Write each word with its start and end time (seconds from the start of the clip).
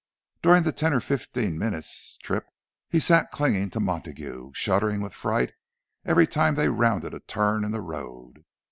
During 0.41 0.63
the 0.63 0.71
ten 0.71 0.93
or 0.95 0.99
fifteen 0.99 1.59
minutes' 1.59 2.17
trip 2.23 2.47
he 2.89 2.99
sat 2.99 3.29
clinging 3.29 3.69
to 3.69 3.79
Montague, 3.79 4.49
shuddering 4.55 4.99
with 4.99 5.13
fright 5.13 5.53
every 6.03 6.25
time 6.25 6.55
they 6.55 6.69
rounded 6.69 7.13
a 7.13 7.19
turn 7.19 7.63
in 7.63 7.69
the 7.69 7.81
road. 7.81 8.43